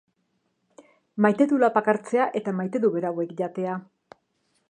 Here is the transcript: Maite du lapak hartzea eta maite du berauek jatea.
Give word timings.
Maite 1.25 1.47
du 1.51 1.59
lapak 1.65 1.91
hartzea 1.93 2.27
eta 2.41 2.55
maite 2.61 2.83
du 2.87 2.93
berauek 2.97 3.39
jatea. 3.43 3.79